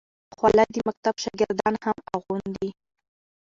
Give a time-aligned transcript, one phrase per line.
[0.35, 2.69] خولۍ د مکتب شاګردان هم اغوندي.